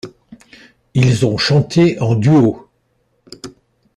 [0.95, 2.67] Ils ont chanté en duo.